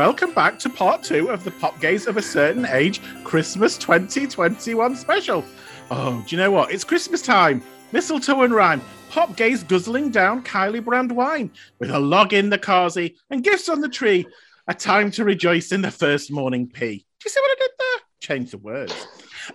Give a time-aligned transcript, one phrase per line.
[0.00, 4.96] Welcome back to part two of the Pop Gays of a Certain Age Christmas 2021
[4.96, 5.44] special.
[5.90, 6.72] Oh, do you know what?
[6.72, 7.62] It's Christmas time.
[7.92, 8.80] Mistletoe and rhyme.
[9.10, 11.50] Pop Gays guzzling down Kylie brand wine
[11.80, 14.26] with a log in the carsy and gifts on the tree.
[14.68, 16.96] A time to rejoice in the first morning pee.
[16.96, 18.00] Do you see what I did there?
[18.20, 19.06] Change the words.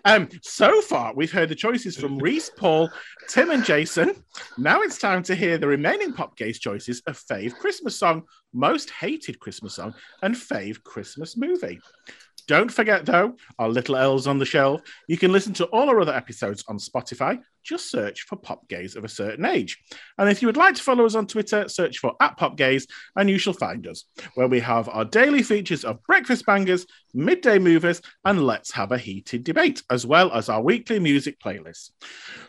[0.03, 2.89] Um, so far, we've heard the choices from Reese, Paul,
[3.29, 4.23] Tim, and Jason.
[4.57, 8.89] Now it's time to hear the remaining Pop Gays choices of fave Christmas song, most
[8.89, 11.79] hated Christmas song, and fave Christmas movie.
[12.47, 14.81] Don't forget, though, our little elves on the shelf.
[15.07, 17.39] You can listen to all our other episodes on Spotify.
[17.63, 19.79] Just search for Pop Gays of a certain age.
[20.19, 22.85] And if you would like to follow us on Twitter, search for at Pop Gays,
[23.15, 24.05] and you shall find us,
[24.35, 28.99] where we have our daily features of breakfast bangers, midday movers, and let's have a
[28.99, 31.89] heated debate, as well as our weekly music playlist.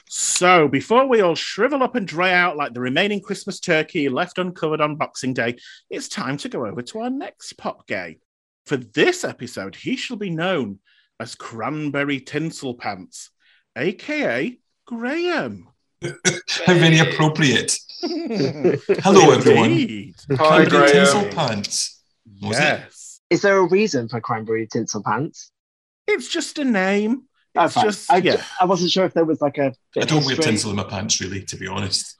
[0.08, 4.36] So, before we all shrivel up and dry out like the remaining Christmas turkey left
[4.36, 5.56] uncovered on Boxing Day,
[5.88, 8.18] it's time to go over to our next Pop Gay.
[8.66, 10.80] For this episode, he shall be known
[11.20, 13.30] as Cranberry Tinsel Pants,
[13.76, 15.68] aka Graham.
[16.02, 17.78] How very appropriate.
[18.02, 20.12] Hello, everyone.
[20.32, 20.88] Hi, Cranberry Graham.
[20.92, 22.02] tinsel pants.
[22.42, 22.58] Was?
[22.58, 23.20] Yes.
[23.30, 25.50] Is there a reason for cranberry tinsel pants?
[26.06, 27.22] It's just a name.
[27.56, 27.84] Oh, It's fine.
[27.84, 28.42] just, I, yeah.
[28.60, 29.72] I wasn't sure if there was like a.
[29.94, 32.16] bit I of don't wear tinsel in my pants, really, to be honest.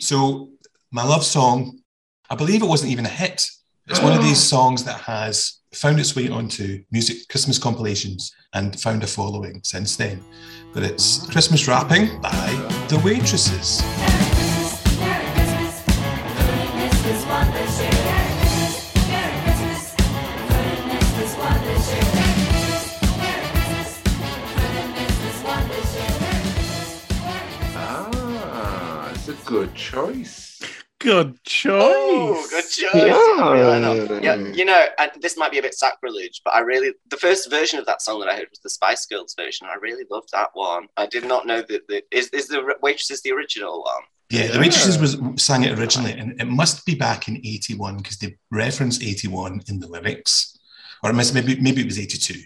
[0.00, 0.50] So,
[0.90, 1.78] my love song,
[2.28, 3.48] I believe it wasn't even a hit.
[3.88, 8.78] It's one of these songs that has found its way onto music Christmas compilations and
[8.80, 10.24] found a following since then.
[10.72, 12.48] But it's Christmas Wrapping by
[12.88, 13.82] The Waitresses.
[27.78, 30.45] Ah, it's a good choice.
[31.06, 31.72] Good choice.
[31.72, 32.92] Oh, good choice.
[32.92, 34.18] Yeah.
[34.20, 37.48] Yeah, you know, and this might be a bit sacrilege, but I really the first
[37.48, 39.68] version of that song that I heard was the Spice Girls version.
[39.70, 40.88] I really loved that one.
[40.96, 44.02] I did not know that the is is the waitresses the original one.
[44.30, 44.60] Yeah, The Yeah.
[44.62, 49.00] Waitresses was sang it originally, and it must be back in 81 because they reference
[49.00, 50.58] 81 in the lyrics.
[51.04, 52.42] Or it must maybe maybe it was 82.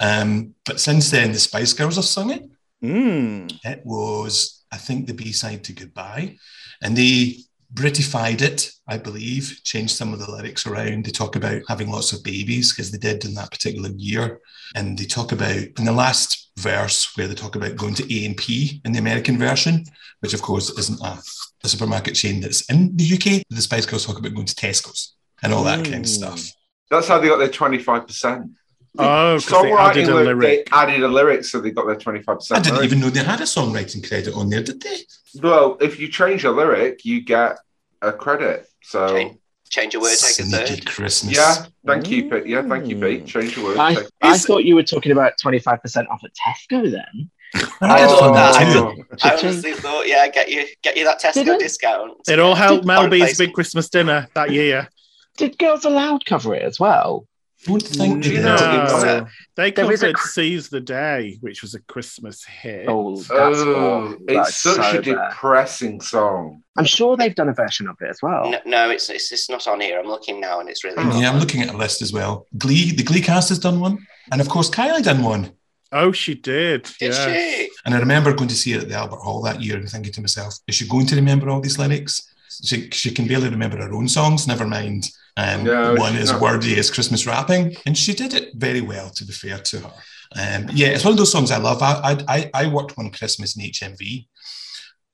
[0.00, 2.48] Um, but since then, the Spice Girls have sung it.
[2.82, 3.52] Mm.
[3.64, 6.38] It was, I think, the B side to Goodbye.
[6.80, 7.36] And they
[7.74, 11.04] Britified it, I believe, changed some of the lyrics around.
[11.04, 14.40] They talk about having lots of babies because they did in that particular year.
[14.74, 18.82] And they talk about, in the last verse, where they talk about going to A&P
[18.84, 19.84] in the American version,
[20.20, 21.18] which of course isn't a,
[21.64, 23.42] a supermarket chain that's in the UK.
[23.48, 26.06] The Spice Girls talk about going to Tesco's and all that kind of Mm.
[26.06, 26.50] stuff.
[26.90, 28.50] That's how they got their 25%.
[28.98, 29.94] Oh, songwriting.
[29.94, 30.66] They added a li- lyric.
[30.70, 32.52] They added a lyric, so they got their 25%.
[32.52, 32.86] I didn't lyric.
[32.86, 34.98] even know they had a songwriting credit on there, did they?
[35.42, 37.58] Well, if you change a lyric, you get
[38.02, 38.66] a credit.
[38.82, 39.38] So, Change,
[39.70, 40.86] change a word, take a Sneaky third.
[40.86, 41.36] Christmas.
[41.36, 42.46] yeah, thank you, Pete.
[42.46, 43.00] Yeah, thank you, Mm.
[43.20, 43.26] Pete.
[43.26, 43.78] Change the word.
[43.78, 47.30] I, take- I Is- thought you were talking about 25% off at Tesco then.
[47.80, 48.54] I Oh, thought that.
[48.56, 48.94] I, oh.
[48.94, 52.12] thought, I honestly thought, yeah, get you get you that Tesco Did discount.
[52.28, 54.88] It all helped Mel Foreign B's big Christmas dinner that year.
[55.36, 57.26] Did Girls Aloud cover it as well?
[57.64, 59.26] Don't think Do they you know- No.
[59.56, 62.86] They There is a covered Seize the Day, which was a Christmas hit.
[62.88, 65.04] Oh, that's Oh, it's That's such so a bad.
[65.04, 66.62] depressing song.
[66.76, 68.50] I'm sure they've done a version of it as well.
[68.50, 69.98] No, no, it's, it's it's not on here.
[69.98, 71.20] I'm looking now, and it's really Oh.
[71.20, 72.46] Yeah, I'm looking at a list as well.
[72.58, 73.98] Glee, the Glee cast has done one,
[74.30, 75.52] and of course Kylie done one.
[75.94, 76.84] Oh, she did.
[76.98, 77.26] Did yeah.
[77.34, 77.70] she?
[77.84, 80.12] And I remember going to see it at the Albert Hall that year and thinking
[80.14, 82.31] to myself, is she going to remember all these lyrics?
[82.64, 86.32] She, she can barely remember her own songs, never mind um, No, one she's as
[86.32, 86.40] not.
[86.40, 87.76] wordy as Christmas wrapping.
[87.86, 89.92] And she did it very well, to be fair to her.
[90.34, 91.82] Um, yeah, it's one of those songs I love.
[91.82, 94.26] I, I, I, I worked one Christmas in HMV,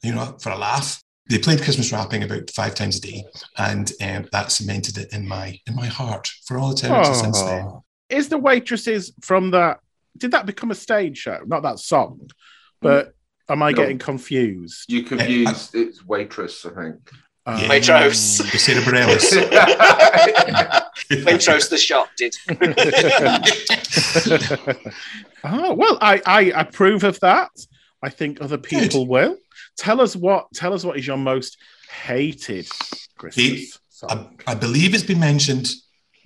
[0.02, 1.02] you know, for a laugh.
[1.28, 3.24] They played Christmas wrapping about five times a day,
[3.58, 7.66] and um, that cemented it in my in my heart for all eternity since then.
[7.66, 7.84] Oh.
[8.08, 9.80] Is the waitresses from that?
[10.16, 11.40] Did that become a stage show?
[11.46, 12.30] Not that song,
[12.80, 13.12] but
[13.50, 13.76] am I No.
[13.76, 14.84] getting confused?
[14.88, 15.74] You confused.
[15.74, 17.10] It's waitress, I think.
[17.48, 18.50] Um, Waitrose.
[18.52, 19.32] The Sara Bareilles.
[21.24, 22.34] Waitrose the shop did.
[25.44, 27.50] oh well, I, I approve of that.
[28.02, 29.38] I think other people will.
[29.78, 30.48] Tell us what.
[30.52, 31.56] Tell us what is your most
[31.90, 32.68] hated
[33.16, 34.36] Christmas Hate- song.
[34.46, 35.70] I, I believe it's been mentioned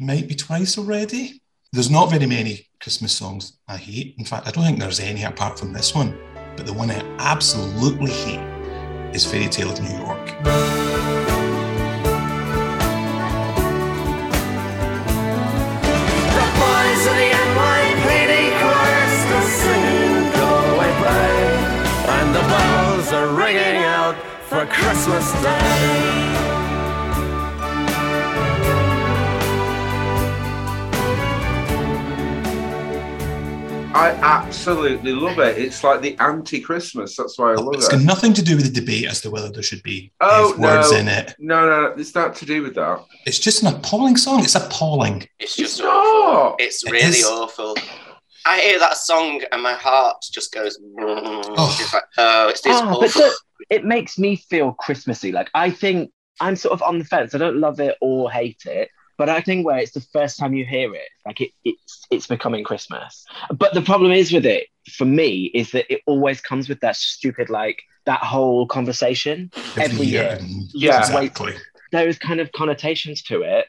[0.01, 1.41] maybe twice already.
[1.73, 4.17] There's not very many Christmas songs I hate.
[4.19, 6.19] In fact, I don't think there's any apart from this one.
[6.57, 10.72] But the one I absolutely hate is Fairy Tale of New York.
[23.13, 26.33] are ringing out for Christmas Day.
[33.95, 35.59] I absolutely love it.
[35.59, 37.15] It's like the anti-Christmas.
[37.15, 37.93] That's why I love it's it.
[37.93, 40.55] It's got nothing to do with the debate as to whether there should be oh,
[40.57, 40.69] no.
[40.69, 41.35] words in it.
[41.39, 43.05] No, no, no, it's not to do with that.
[43.27, 44.43] It's just an appalling song.
[44.43, 45.29] It's appalling.
[45.39, 46.33] It's just it's awful.
[46.33, 46.61] Not.
[46.61, 47.77] It's really it awful.
[48.47, 50.79] I hear that song and my heart just goes.
[50.99, 51.77] Oh.
[51.81, 53.01] It's like, oh, it's this Ah, awful.
[53.09, 53.37] the-
[53.71, 55.33] it makes me feel Christmassy.
[55.33, 56.11] Like I think
[56.41, 57.35] I'm sort of on the fence.
[57.35, 60.53] I don't love it or hate it, but I think where it's the first time
[60.55, 63.25] you hear it, like it, it's it's becoming Christmas.
[63.57, 64.67] But the problem is with it
[64.97, 70.07] for me is that it always comes with that stupid like that whole conversation every
[70.07, 70.37] year.
[70.41, 70.99] And- Yeah.
[70.99, 71.55] exactly.
[71.93, 73.67] There is kind of connotations to it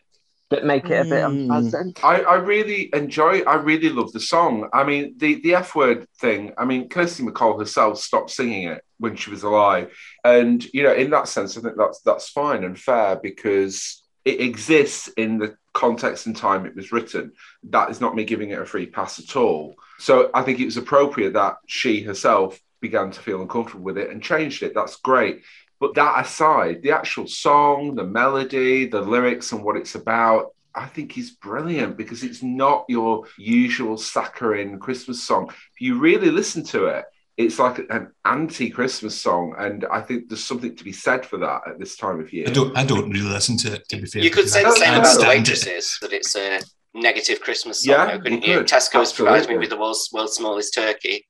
[0.54, 1.42] that make it a bit Mm.
[1.44, 2.04] unpleasant.
[2.04, 3.42] I, I really enjoy.
[3.42, 4.70] I really love the song.
[4.74, 6.54] I mean, the the F word thing.
[6.58, 9.92] I mean, Kirsty MacColl herself stopped singing it when she was alive,
[10.24, 14.40] and you know, in that sense, I think that's that's fine and fair because it
[14.40, 17.32] exists in the context and time it was written.
[17.70, 19.76] That is not me giving it a free pass at all.
[20.00, 24.10] So I think it was appropriate that she herself began to feel uncomfortable with it
[24.12, 24.74] and changed it.
[24.76, 25.42] That's great.
[25.80, 30.86] But that aside, the actual song, the melody, the lyrics, and what it's about, I
[30.86, 35.50] think is brilliant because it's not your usual saccharine Christmas song.
[35.50, 37.06] If you really listen to it,
[37.36, 41.62] it's like an anti-Christmas song, and I think there's something to be said for that
[41.68, 42.46] at this time of year.
[42.48, 42.78] I don't.
[42.78, 43.90] I don't really listen to it.
[43.90, 45.98] To be fair, You could say the same about the stand it.
[46.02, 46.62] that it's a
[46.94, 48.58] negative Christmas song, Yeah, though, couldn't you you?
[48.60, 48.68] could.
[48.68, 51.26] Tesco's provides me with the world's, world's smallest turkey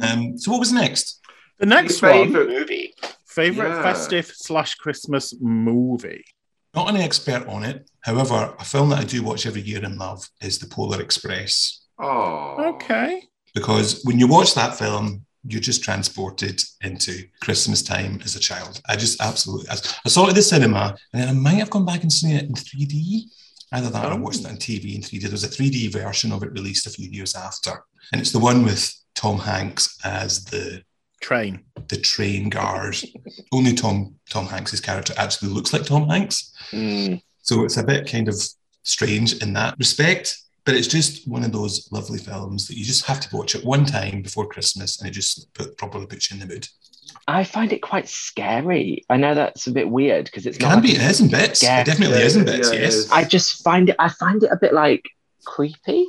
[0.00, 1.20] Um, so what was next?
[1.58, 2.94] The next Your one, favourite- movie.
[3.28, 3.82] Favorite Yeah.
[3.82, 6.24] festive slash Christmas movie.
[6.74, 7.88] Not an expert on it.
[8.00, 11.80] However, a film that I do watch every year and love is The Polar Express.
[11.98, 13.22] Oh, Okay.
[13.54, 18.80] Because when you watch that film, you're just transported into Christmas time as a child.
[18.88, 19.68] I just absolutely.
[19.70, 22.12] I, I saw it at the cinema, and then I might have gone back and
[22.12, 23.22] seen it in 3D.
[23.72, 24.20] Either that or I Oh.
[24.20, 25.22] watched it on TV in 3D.
[25.22, 27.72] There was a 3D version of it released a few years after,
[28.12, 30.82] and it's the one with Tom Hanks as the
[31.20, 31.64] Train.
[31.88, 32.96] the train guard.
[33.52, 36.52] Only Tom Tom Hanks's character actually looks like Tom Hanks.
[36.70, 37.20] Mm.
[37.42, 38.34] So it's a bit kind of
[38.82, 43.04] strange in that respect, but it's just one of those lovely films that you just
[43.06, 46.34] have to watch at one time before Christmas and it just put, properly puts you
[46.34, 46.68] in the mood.
[47.26, 49.04] I find it quite scary.
[49.08, 51.20] I know that's a bit weird because it's It not can like be, it is
[51.20, 51.62] in bits.
[51.62, 51.80] Yeah.
[51.80, 53.10] It definitely Yeah, is in bits, it yes.
[53.10, 53.96] I just find it.
[53.98, 55.08] I find it a bit like
[55.44, 56.06] creepy.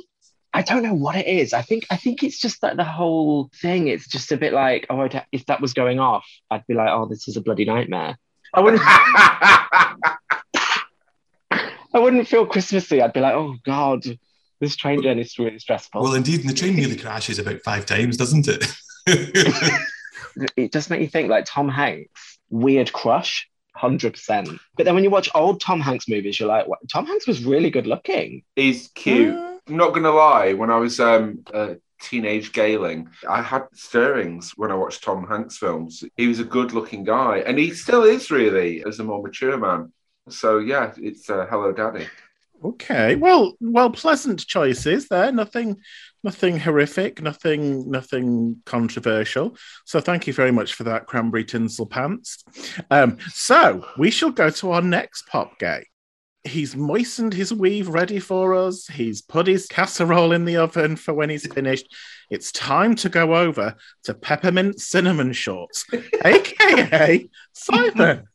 [0.52, 1.52] I don't know what it is.
[1.52, 1.86] I think.
[1.90, 3.88] I think it's just that the whole thing.
[3.88, 6.90] It's just a bit like, oh, I'd, if that was going off, I'd be like,
[6.90, 8.18] oh, this is a bloody nightmare.
[8.52, 8.82] I wouldn't.
[11.92, 13.02] I wouldn't feel Christmassy.
[13.02, 14.04] I'd be like, oh God,
[14.60, 16.02] this train journey is really stressful.
[16.02, 18.64] Well, indeed, and the train nearly crashes about five times, doesn't it?
[20.56, 24.50] it does make you think like Tom Hanks, weird crush, hundred percent.
[24.76, 26.80] But then when you watch old Tom Hanks movies, you're like, what?
[26.92, 28.42] Tom Hanks was really good looking.
[28.56, 29.34] he's cute.
[29.34, 29.49] Mm.
[29.68, 30.52] I'm not gonna lie.
[30.52, 35.58] When I was um, a teenage Gaeling, I had stirrings when I watched Tom Hanks
[35.58, 36.02] films.
[36.16, 39.92] He was a good-looking guy, and he still is really as a more mature man.
[40.28, 42.06] So yeah, it's uh, Hello Daddy.
[42.62, 43.16] Okay.
[43.16, 45.32] Well, well, pleasant choices there.
[45.32, 45.80] Nothing,
[46.22, 47.22] nothing horrific.
[47.22, 49.56] Nothing, nothing controversial.
[49.86, 52.44] So thank you very much for that, cranberry tinsel pants.
[52.90, 55.86] Um, so we shall go to our next pop gay.
[56.44, 58.86] He's moistened his weave ready for us.
[58.86, 61.94] He's put his casserole in the oven for when he's finished.
[62.30, 65.84] It's time to go over to peppermint cinnamon shorts,
[66.24, 68.26] aka Simon.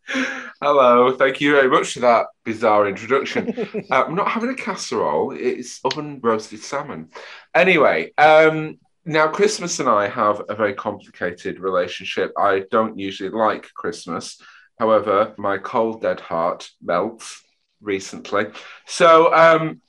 [0.61, 3.53] Hello, thank you very much for that bizarre introduction.
[3.91, 7.09] Uh, I'm not having a casserole, it's oven roasted salmon.
[7.53, 12.31] Anyway, um, now Christmas and I have a very complicated relationship.
[12.37, 14.41] I don't usually like Christmas.
[14.79, 17.43] However, my cold dead heart melts
[17.85, 18.47] recently.
[18.85, 19.81] So, um,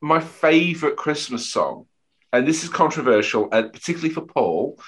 [0.00, 1.86] my favorite Christmas song,
[2.32, 4.80] and this is controversial, and particularly for Paul,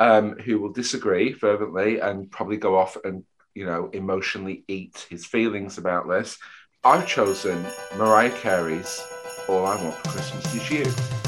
[0.00, 3.24] um, who will disagree fervently and probably go off and
[3.54, 6.38] you know, emotionally eat his feelings about this.
[6.84, 7.64] I've chosen
[7.96, 9.00] Mariah Carey's
[9.48, 11.21] All I Want for Christmas Is You.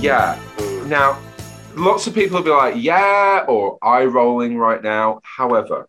[0.00, 0.38] Yeah,
[0.86, 1.18] now
[1.74, 5.20] lots of people will be like, yeah, or eye rolling right now.
[5.24, 5.88] However,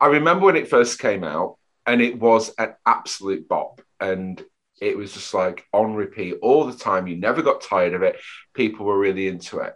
[0.00, 3.82] I remember when it first came out and it was an absolute bop.
[4.00, 4.42] And
[4.80, 7.06] it was just like on repeat all the time.
[7.06, 8.16] You never got tired of it.
[8.54, 9.74] People were really into it.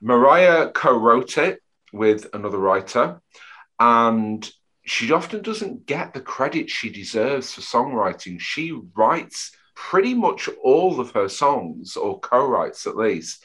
[0.00, 1.60] Mariah co wrote it
[1.92, 3.20] with another writer.
[3.78, 4.50] And
[4.84, 8.40] she often doesn't get the credit she deserves for songwriting.
[8.40, 13.44] She writes pretty much all of her songs, or co writes at least.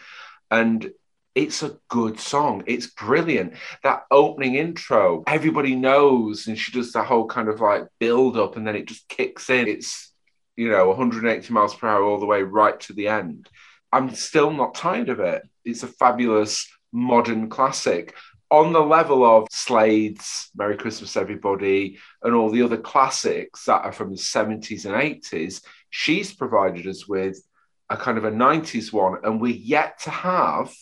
[0.50, 0.92] And
[1.36, 2.64] it's a good song.
[2.66, 3.54] It's brilliant.
[3.84, 8.56] That opening intro, everybody knows, and she does the whole kind of like build up,
[8.56, 9.68] and then it just kicks in.
[9.68, 10.12] It's,
[10.56, 13.50] you know, 180 miles per hour all the way right to the end.
[13.92, 15.44] I'm still not tired of it.
[15.64, 18.16] It's a fabulous modern classic
[18.50, 23.92] on the level of Slade's Merry Christmas Everybody and all the other classics that are
[23.92, 27.42] from the 70s and 80s, she's provided us with
[27.90, 30.74] a kind of a 90s one, and we're yet to have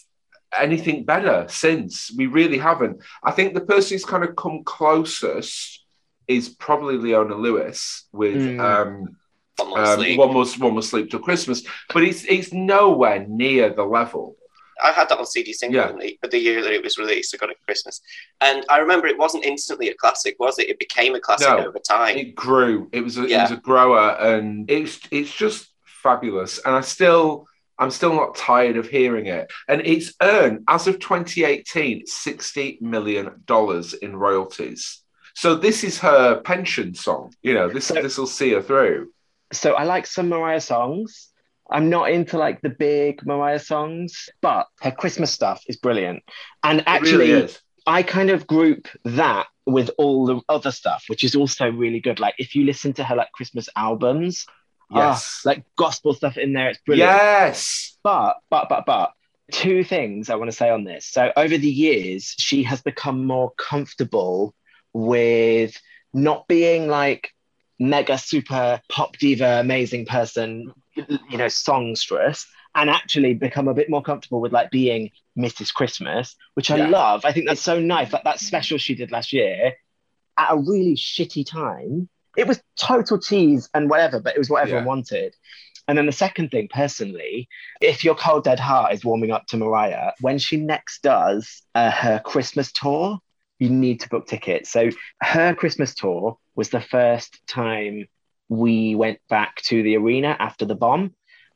[0.57, 2.11] anything better since.
[2.17, 3.01] We really haven't.
[3.23, 5.83] I think the person who's kind of come closest
[6.27, 8.59] is probably Leona Lewis with Mm.
[8.59, 9.17] um,
[9.57, 13.69] One more um, one more one more sleep till Christmas, but it's it's nowhere near
[13.73, 14.35] the level.
[14.83, 16.15] I had that on CD single Yeah.
[16.21, 17.33] the, the year that it was released.
[17.33, 18.01] I got it Christmas,
[18.41, 20.69] and I remember it wasn't instantly a classic, was it?
[20.69, 21.67] It became a classic No.
[21.67, 22.17] over time.
[22.17, 22.89] It grew.
[22.91, 26.59] It was a, it was a grower, and it's it's just fabulous.
[26.65, 29.51] And I still I'm still not tired of hearing it.
[29.67, 35.01] And it's earned as of 2018 60 million dollars in royalties.
[35.33, 37.33] So this is her pension song.
[37.41, 39.11] You know, this So- this will see her through.
[39.51, 41.29] So I like some Mariah songs.
[41.69, 46.23] I'm not into like the big Mariah songs, but her Christmas stuff is brilliant.
[46.63, 47.53] And actually, really.
[47.87, 52.19] I kind of group that with all the other stuff, which is also really good.
[52.19, 54.45] Like if you listen to her like Christmas albums,
[54.91, 55.41] ah, Yes.
[55.43, 57.09] like gospel stuff in there, it's brilliant.
[57.09, 57.97] yes.
[58.03, 59.11] But, but, but, but,
[59.51, 61.05] two things I want to say on this.
[61.05, 64.55] So, over the years, she has become more comfortable
[64.93, 65.79] with
[66.13, 67.31] not being like
[67.79, 74.01] mega super pop diva, amazing person, you know, songstress, and actually become a bit more
[74.01, 75.73] comfortable with like being Mrs.
[75.73, 76.87] Christmas, which I Yeah.
[76.87, 77.23] love.
[77.25, 78.11] I think that's so nice.
[78.11, 79.73] Like that special she did last year
[80.37, 82.09] at a really shitty time.
[82.37, 84.87] It was total tease and whatever, but it was what everyone Yeah.
[84.87, 85.35] wanted.
[85.87, 87.47] And then the second thing, personally,
[87.79, 91.91] if your cold dead heart is warming up to Mariah, when she next does uh,
[91.91, 93.19] her Christmas tour,
[93.59, 94.71] you need to book tickets.
[94.71, 94.89] So
[95.21, 98.07] her Christmas tour was the first time
[98.49, 101.13] we went back to the arena after the bomb,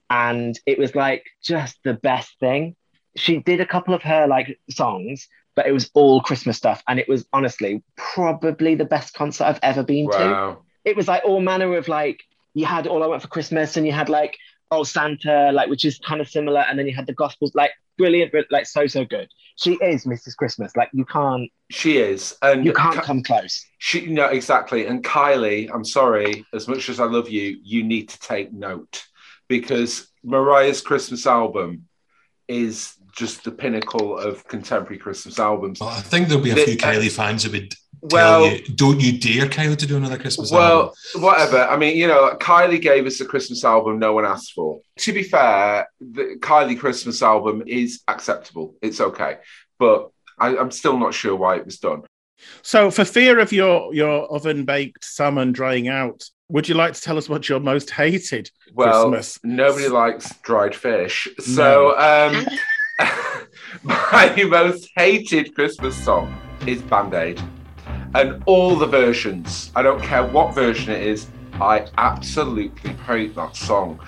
[0.10, 2.76] and it was like just the best thing.
[3.16, 7.00] She did a couple of her like songs, but it was all Christmas stuff, and
[7.00, 11.42] it was honestly probably the best concert I've ever been to it was like all
[11.42, 14.38] manner of like you had all I want for Christmas and you had like
[14.72, 17.72] oh Santa like which is kind of similar and then you had the Gospels like
[18.00, 19.30] brilliant but like so so good.
[19.58, 20.36] She is Mrs.
[20.36, 22.36] Christmas like you can't She is.
[22.42, 23.64] And you can't Ki- come close.
[23.78, 24.88] She no, exactly.
[24.88, 29.04] And Kylie, I'm sorry, as much as I love you, you need to take note
[29.48, 31.86] because Mariah's Christmas album
[32.48, 35.80] is just the pinnacle of contemporary Christmas albums.
[35.80, 38.60] Well, I think there'll be a The- few Kylie fans who would tell Well, you,
[38.76, 40.64] "Don't you dare, Kylie, to do another Christmas album?
[40.68, 40.82] well,
[41.16, 41.64] album." whatever.
[41.64, 44.82] I mean, you know, Kylie gave us a Christmas album no one asked for.
[45.00, 48.76] To be fair, the Kylie Christmas album is acceptable.
[48.82, 49.38] It's okay,
[49.78, 52.04] but I, I'm still not sure why it was done.
[52.62, 57.02] So, for fear of your your oven baked salmon drying out, would you like to
[57.02, 59.40] tell us what your most hated Well, Christmas?
[59.44, 61.28] nobody likes dried fish.
[61.40, 62.46] So, um,
[63.84, 67.42] my most hated Christmas song is Band Aid.
[68.16, 73.56] And all the versions, I don't care what version it is, I absolutely hate that
[73.56, 74.00] song.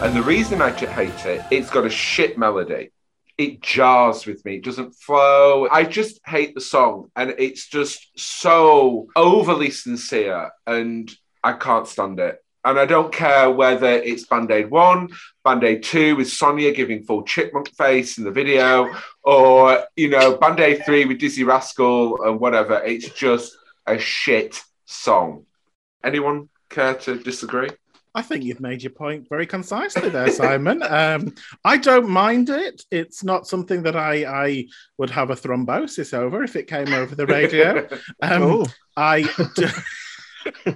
[0.00, 2.92] And the reason I hate it, it's got a shit melody.
[3.44, 4.56] It jars with me.
[4.56, 5.68] It doesn't flow.
[5.70, 7.10] I just hate the song.
[7.16, 10.50] And it's just so overly sincere.
[10.66, 11.10] And
[11.42, 12.38] I can't stand it.
[12.64, 15.08] And I don't care whether it's Band Aid 1,
[15.44, 18.88] Band Aid 2 with Sonia giving full chipmunk face in the video,
[19.24, 22.80] or, you know, Band Aid 3 with Dizzee Rascal and whatever.
[22.84, 25.46] It's just a shit song.
[26.04, 27.70] Anyone care to disagree?
[28.14, 30.82] I think you've made your point very concisely there, Simon.
[30.88, 32.82] um, I don't mind it.
[32.90, 34.66] It's not something that I, I
[34.98, 37.88] would have a thrombosis over if it came over the radio.
[38.22, 38.66] Um, Oh.
[38.96, 39.22] I
[39.56, 40.74] d-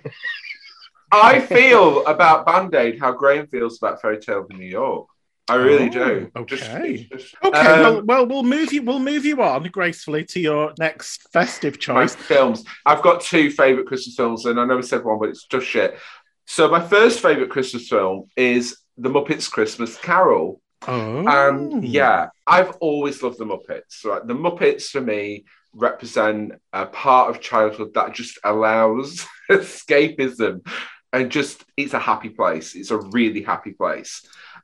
[1.13, 5.07] I feel about Band Aid how Graham feels about Fairy Tale of New York.
[5.49, 6.29] I really do.
[6.35, 7.07] Oh, Just- okay.
[7.13, 7.59] just- okay.
[7.59, 8.83] Um, well, well, we'll move you.
[8.83, 12.17] We'll move you on gracefully to your next festive my choice.
[12.17, 12.65] films.
[12.85, 15.67] I've got two favorite Christmas films, and I know we said one, but it's just
[15.67, 15.97] shit.
[16.47, 20.61] So my first favorite Christmas film is The Muppets Christmas Carol.
[20.87, 24.05] Oh, And yeah, I've always loved the Muppets.
[24.05, 30.67] Right, the Muppets for me represent a part of childhood that just allows escapism
[31.13, 32.75] and just it's a happy place.
[32.75, 34.23] It's a really happy place.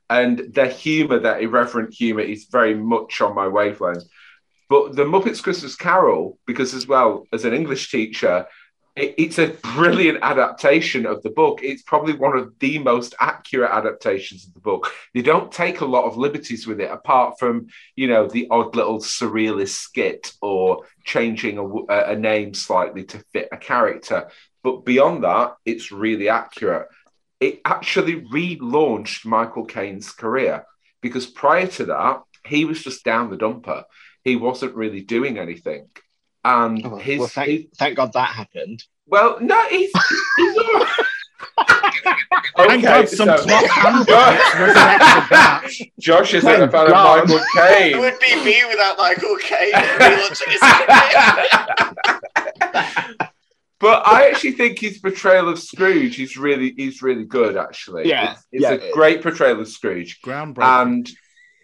[0.09, 4.03] And their humor, their irreverent humor, is very much on my wavelength.
[4.69, 8.45] But the Muppets Christmas Carol, because as well as an English teacher,
[8.95, 11.61] it- it's a brilliant adaptation of the book.
[11.63, 14.91] It's probably one of the most accurate adaptations of the book.
[15.13, 18.75] They don't take a lot of liberties with it, apart from you know the odd
[18.75, 24.29] little surrealist skit or changing a name slightly to fit a character.
[24.63, 26.87] But beyond that, it's really accurate.
[27.39, 30.65] It actually relaunched Michael Caine's career
[31.01, 33.83] because prior to that, he was just down the dumper.
[34.23, 35.87] He wasn't really doing anything.
[36.45, 38.83] And Oh, his, well, thank, his- thank God that happened.
[39.07, 39.91] well, no, he's,
[40.37, 40.89] he's all right.
[42.57, 45.67] Thank God some so- cloth handbags resurrected that.
[45.99, 47.99] Josh isn't a Thank fan of Michael It Caine.
[47.99, 49.71] would be me without Michael Caine.
[49.73, 51.93] relaunching his career.
[53.79, 57.57] but I actually think his portrayal of Scrooge is really is really good.
[57.57, 58.93] Actually, Yeah, it's, it's yeah, a it is.
[58.93, 60.81] great portrayal of Scrooge, Groundbreaking.
[60.81, 61.09] and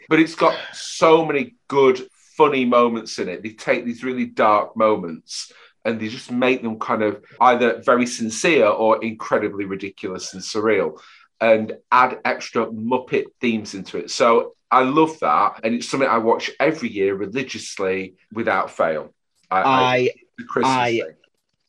[0.09, 2.05] but it's got so many good,
[2.39, 3.43] funny moments in it.
[3.43, 5.51] They take these really dark moments
[5.83, 10.99] and they just make them kind of either very sincere or incredibly ridiculous and surreal,
[11.41, 14.09] and add extra Muppet themes into it.
[14.09, 19.13] So I love that, and it's something I watch every year religiously without fail.
[19.51, 20.09] I, I,
[20.63, 21.01] I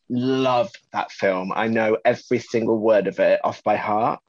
[0.08, 1.52] love that film.
[1.54, 4.20] I know every single word of it off by heart.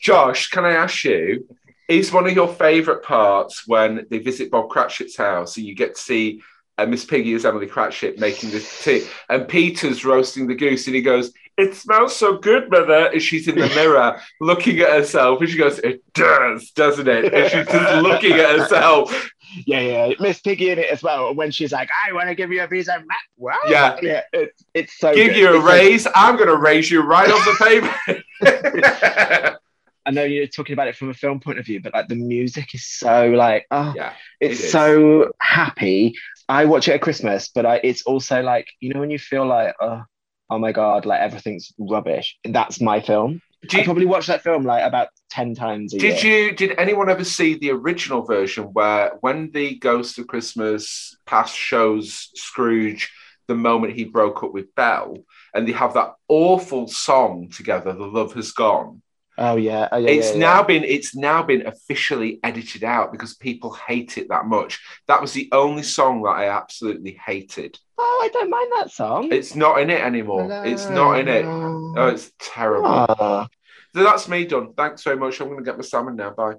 [0.00, 1.46] Josh, can I ask you,
[1.88, 5.94] is one of your favourite parts when they visit Bob Cratchit's house and you get
[5.96, 6.42] to see
[6.76, 10.94] uh, Miss Piggy as Emily Cratchit making this tea, and Peter's roasting the goose, and
[10.94, 15.40] he goes, "It smells so good, mother." And she's in the mirror looking at herself,
[15.40, 19.30] and she goes, "It does, doesn't it?" And she's just looking at herself.
[19.64, 20.14] Yeah, yeah.
[20.20, 21.34] Miss Piggy in it as well.
[21.34, 23.00] When she's like, I want to give you a piece of.
[23.38, 23.56] Wow.
[23.66, 23.96] Yeah.
[24.02, 25.36] Yeah, it's it's so Give good.
[25.38, 26.06] you a It's like- raise.
[26.14, 29.58] I'm going to raise you right off the paper.
[30.08, 32.14] I know you're talking about it from a film point of view, but like the
[32.16, 36.14] music is so like, oh, yeah, it's it so happy.
[36.48, 39.46] I watch it at Christmas, but I, it's also like, you know, when you feel
[39.46, 40.02] like, oh,
[40.48, 42.38] oh my God, like everything's rubbish.
[42.42, 43.42] That's my film.
[43.68, 46.46] Do I you- probably watch that film like about 10 times a Did year.
[46.46, 46.52] you?
[46.56, 52.30] Did anyone ever see the original version where, when the Ghost of Christmas Past shows
[52.34, 53.12] Scrooge
[53.46, 55.18] the moment he broke up with Belle,
[55.54, 59.02] and they have that awful song together, "The Love Has Gone."
[59.38, 59.88] Oh, yeah.
[59.92, 60.38] Oh, yeah it's yeah, yeah.
[60.40, 64.80] now been it's now been officially edited out because people hate it that much.
[65.06, 67.78] That was the only song that I absolutely hated.
[67.96, 69.32] Oh, I don't mind that song.
[69.32, 70.48] It's not in it anymore.
[70.66, 71.44] It's not in it.
[71.46, 72.86] Oh, it's terrible.
[72.86, 73.48] Ah.
[73.94, 74.74] So that's me done.
[74.74, 75.40] Thanks very much.
[75.40, 76.30] I'm going to get my salmon now.
[76.30, 76.54] Bye.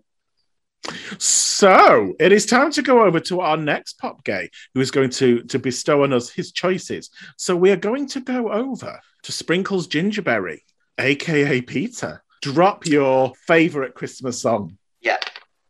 [1.18, 5.10] So it is time to go over to our next pop gay, who is going
[5.12, 7.10] to to bestow on us his choices.
[7.38, 10.62] So we are going to go over to Sprinkles Gingerberry,
[10.98, 12.24] aka Peter.
[12.42, 14.78] Drop your favorite Christmas song.
[15.02, 15.18] Yeah.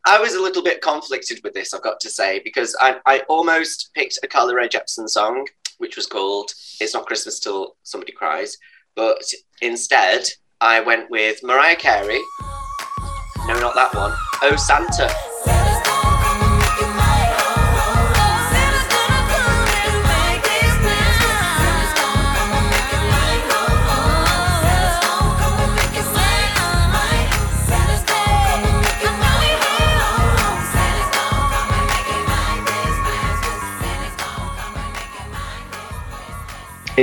[0.05, 3.19] I was a little bit conflicted with this, I've got to say, because I, I
[3.27, 5.45] almost picked a Carly Rae Jepsen song,
[5.77, 8.58] which was called It's Not Christmas Till Somebody Cries.
[8.95, 9.21] But
[9.62, 10.23] instead,
[10.62, 12.19] I went with Mariah Carey.
[13.47, 14.13] No, not that one.
[14.41, 15.29] Oh, Santa.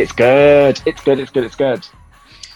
[0.01, 0.81] It's good.
[0.87, 1.19] It's good.
[1.19, 1.45] It's good.
[1.45, 1.87] It's good.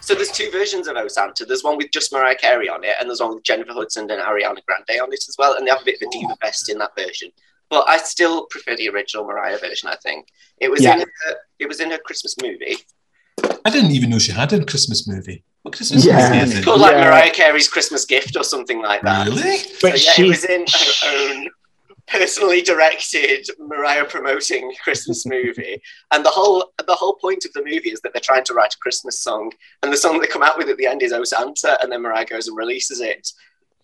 [0.01, 1.45] So there's two versions of Oh Santa.
[1.45, 4.21] There's one with just Mariah Carey on it, and there's one with Jennifer Hudson and
[4.21, 5.55] Ariana Grande on it as well.
[5.57, 7.31] And they have a bit of a diva fest in that version.
[7.69, 9.89] But I still prefer the original Mariah version.
[9.89, 10.27] I think
[10.59, 10.95] it was Yeah.
[10.95, 12.79] in her, it was in her Christmas movie.
[13.65, 15.45] I didn't even know she had a Christmas movie.
[15.63, 16.31] What Christmas Yeah.
[16.31, 17.05] movie is It's called like Yeah.
[17.05, 19.29] Mariah Carey's Christmas Gift or something like that.
[19.29, 19.59] Really?
[19.59, 21.49] So But yeah, it was in her own
[22.11, 25.81] personally directed Mariah promoting Christmas movie.
[26.13, 28.75] And the whole the whole point of the movie is that they're trying to write
[28.75, 31.25] a Christmas song, and the song they come out with at the end is "Oh
[31.25, 33.33] Santa," and then Mariah goes and releases it.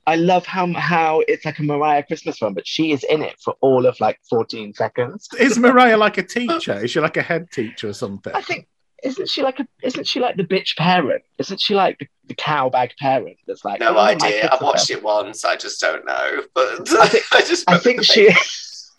[0.08, 3.36] I love how how it's like a Mariah Christmas one, but she is in it
[3.42, 5.28] for all of like 14 seconds.
[5.38, 6.84] Is Mariah like a teacher?
[6.84, 8.32] Is she like a head teacher or something?
[8.34, 8.68] I think
[9.04, 11.22] isn't she like a isn't she like the bitch parent?
[11.38, 14.48] Isn't she like the, the cow bag parent that's like No "Oh, idea.
[14.50, 15.44] I've are watched it once.
[15.44, 16.42] I just don't know.
[16.54, 18.30] But I think- I just I think she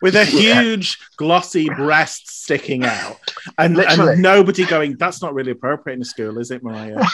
[0.00, 0.62] With a Yeah.
[0.62, 3.18] huge glossy breast sticking out,
[3.58, 4.96] and, and nobody going.
[4.96, 7.04] That's not really appropriate in a school, is it, Mariah?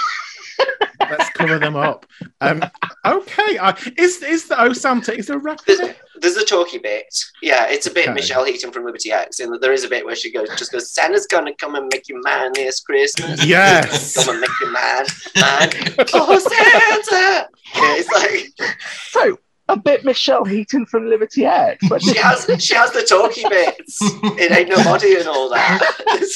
[1.35, 2.07] Let's cover them up.
[2.41, 2.63] Um,
[3.05, 5.17] okay, uh, is is the Oh Santa?
[5.17, 7.13] Is there a rap There's, there's a talky bit.
[7.43, 8.15] Yeah, it's a bit Okay.
[8.15, 10.91] Michelle Heaton from Liberty X, and there is a bit where she goes, just goes,
[10.91, 13.45] Santa's gonna come and make you mine this Christmas.
[13.45, 14.15] Yes.
[14.25, 15.71] Come and make you mine, mine.
[16.15, 17.49] oh, Santa!
[17.75, 18.71] Yeah, it's like
[19.09, 19.37] So
[19.75, 21.87] a bit Michelle Heaton from Liberty X.
[21.89, 23.99] But she has she has the talky bits.
[24.39, 25.81] It ain't no body and all that.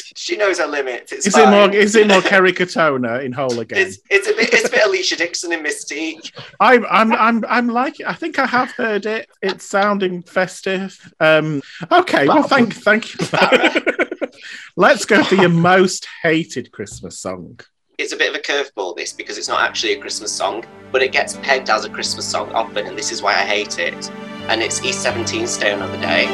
[0.17, 1.13] she knows her limits.
[1.13, 1.67] It's Is it more?
[1.69, 1.75] fine.
[1.75, 3.79] Is it more Kerry Katona in Whole again?
[3.87, 6.33] It's, it's a bit it's a bit Alesha Dixon and Mis-Teeq.
[6.61, 9.29] I'm I'm I'm I'm like I think I have heard it.
[9.43, 10.99] It's sounding festive.
[11.21, 14.31] Um okay, well thank thank you for that.
[14.77, 17.61] Let's go for your most hated Christmas song.
[17.99, 21.03] It's a bit of a curveball this because it's not actually a Christmas song, but
[21.03, 24.09] it gets pegged as a Christmas song often, and this is why I hate it.
[24.47, 26.27] And it's E17 Stay Another Day.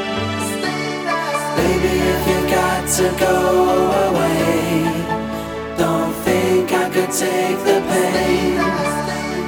[1.56, 3.34] Baby, if you got to go
[4.10, 4.84] away,
[5.78, 8.58] don't think I could take the pain.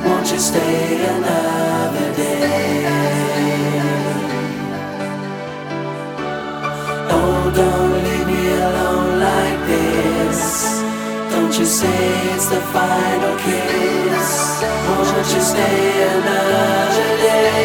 [0.09, 2.87] Won't you stay another day?
[7.11, 7.86] Oh,
[11.57, 14.63] Don't you say it's the final kiss.
[14.63, 17.57] Won't you stay another day?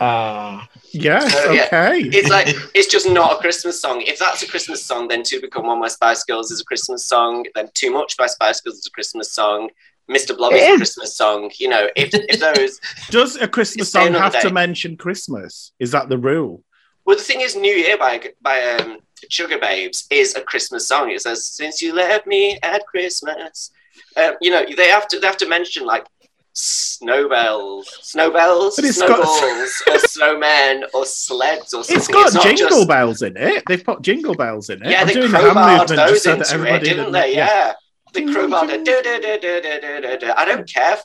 [0.00, 2.02] Ah, Yes, So, yeah, okay.
[2.02, 4.02] It's like it's just not a Christmas song.
[4.02, 7.04] If that's a Christmas song, then Two Become One by Spice Girls is a Christmas
[7.04, 7.46] song.
[7.56, 9.70] Then Too Much by Spice Girls is a Christmas song.
[10.08, 10.36] Mr.
[10.36, 10.76] Blob is It a.
[10.76, 11.50] Christmas song.
[11.58, 15.72] You know, if if those Does a Christmas song Another have to mention Christmas?
[15.80, 16.62] Is that the rule?
[17.08, 18.98] Well, the thing is, New Year by by um,
[19.30, 21.10] Sugababes is a Christmas song.
[21.10, 23.70] It says, "Since you left me at Christmas,"
[24.18, 26.04] um, you know, they have to they have to mention like
[26.52, 31.96] snowbells, it's got- snowballs, or snowmen, or sleds, or something.
[31.96, 33.62] It's got not jingle just- bells in it.
[33.66, 34.90] They've put jingle bells in it.
[34.90, 37.12] Yeah, I'm they doing the hand crowbarred just those so that into it, everybody didn't
[37.12, 37.34] they?
[37.34, 37.72] Yeah,
[38.12, 40.34] they crowbarred it.
[40.36, 40.98] I don't care.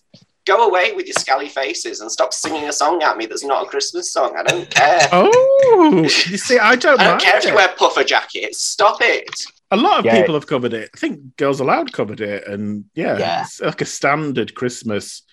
[0.46, 3.66] Go away with your scally faces and stop singing a song at me that's not
[3.66, 4.36] a Christmas song.
[4.38, 5.08] I don't care.
[5.12, 8.62] Oh, you see, I don't, I don't mind care if you wear puffer jackets.
[8.62, 9.30] Stop it.
[9.72, 10.20] A lot of Yeah.
[10.20, 10.90] people have covered it.
[10.94, 13.42] I think Girls Aloud covered it, and yeah, Yeah.
[13.44, 15.24] it's like a standard Christmas.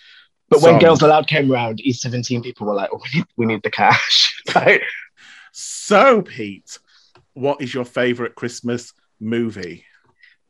[0.49, 0.79] but when.
[0.79, 4.43] Girls Aloud came around, E17 people were like, "Oh, we need, we need the cash."
[4.55, 4.83] Like,
[5.53, 6.79] So, Pete,
[7.35, 9.85] what is your favorite Christmas movie?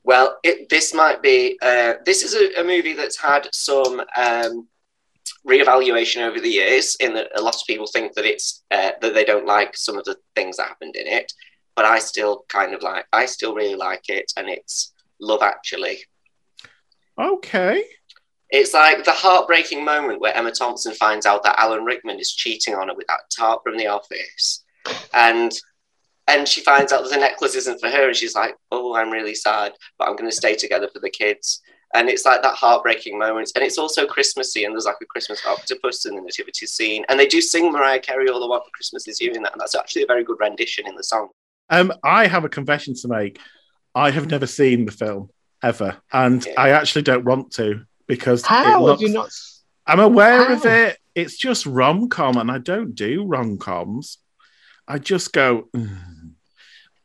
[0.03, 1.59] Well, it, this might be.
[1.61, 4.69] Uh, this is a, a movie that's had some um,
[5.47, 6.97] reevaluation over the years.
[7.01, 9.99] In that a lot of people think that it's uh, that they don't like some
[9.99, 11.33] of the things that happened in it,
[11.77, 13.07] but I still kind of like.
[13.13, 15.99] I still really like it, and it's Love Actually.
[17.19, 17.85] Okay.
[18.49, 22.75] It's like the heartbreaking moment where Emma Thompson finds out that Alan Rickman is cheating
[22.75, 24.65] on her with that tart from the office,
[25.13, 25.53] and
[26.31, 29.11] and she finds out that the necklace isn't for her, and she's like, "Oh, I'm
[29.11, 31.61] really sad, but I'm going to stay together for the kids."
[31.93, 35.45] And it's like that heartbreaking moment, and it's also Christmassy, and there's like a Christmas
[35.45, 38.71] octopus in the nativity scene, and they do sing Mariah Carey "All the Want for
[38.71, 41.29] Christmas Is You" in that, and that's actually a very good rendition in the song.
[41.69, 43.39] Um, I have a confession to make.
[43.95, 45.31] I have never seen the film
[45.63, 46.55] ever, and Yeah.
[46.57, 49.31] I actually don't want to because it how looks, you not?
[49.87, 50.97] I'm aware of it.
[51.17, 54.19] It's just rom com, and I don't do rom coms.
[54.87, 55.69] I just go.
[55.75, 55.99] "Mm."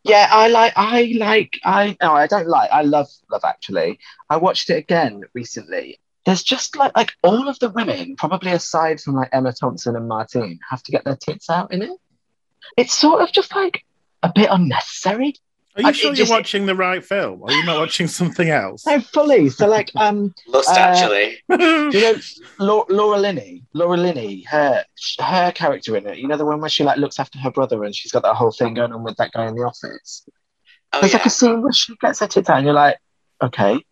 [0.05, 0.73] Yeah, I like.
[0.75, 1.59] I like.
[1.65, 2.69] I no, I don't like.
[2.71, 3.99] I love Love Actually.
[4.29, 5.99] I watched it again recently.
[6.25, 10.07] There's just like like all of the women, probably aside from like Emma Thompson and
[10.07, 11.97] Martine, have to get their tits out in it.
[12.77, 13.83] It's sort of just like
[14.21, 15.33] a bit unnecessary.
[15.75, 17.43] Are you I- sure you're just- watching the right film?
[17.43, 18.85] Are you not watching something else?
[18.87, 19.49] No, fully.
[19.49, 21.37] So like, um, Lust, Uh, actually.
[21.49, 22.15] you know
[22.59, 23.63] Laura, Laura Linney?
[23.73, 24.83] Laura Linney, her
[25.19, 26.17] her character in it.
[26.17, 28.35] You know the one where she like looks after her brother and she's got that
[28.35, 30.25] whole thing going on with that guy in the office.
[30.93, 31.17] Oh, There's yeah.
[31.17, 32.97] like a scene where she gets her tits out and you're like,
[33.43, 33.83] okay.